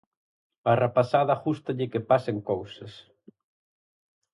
Á 0.69 0.71
rapazada 0.83 1.35
gústalle 1.45 1.85
que 1.91 2.05
pasen 2.09 2.37
cousas. 2.49 2.93